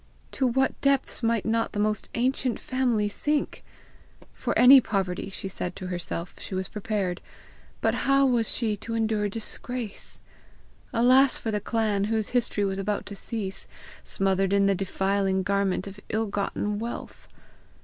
To 0.31 0.47
what 0.47 0.81
depths 0.81 1.21
might 1.21 1.45
not 1.45 1.73
the 1.73 1.79
most 1.79 2.09
ancient 2.15 2.59
family 2.59 3.07
sink! 3.07 3.63
For 4.33 4.57
any 4.57 4.81
poverty, 4.81 5.29
she 5.29 5.47
said 5.47 5.75
to 5.75 5.85
herself, 5.89 6.39
she 6.39 6.55
was 6.55 6.67
prepared 6.67 7.21
but 7.81 7.93
how 8.09 8.25
was 8.25 8.49
she 8.51 8.75
to 8.77 8.95
endure 8.95 9.29
disgrace! 9.29 10.23
Alas 10.91 11.37
for 11.37 11.51
the 11.51 11.61
clan, 11.61 12.05
whose 12.05 12.29
history 12.29 12.65
was 12.65 12.79
about 12.79 13.05
to 13.05 13.15
cease 13.15 13.67
smothered 14.03 14.53
in 14.53 14.65
the 14.65 14.73
defiling 14.73 15.43
garment 15.43 15.85
of 15.85 15.99
ill 16.09 16.25
gotten 16.25 16.79
wealth! 16.79 17.27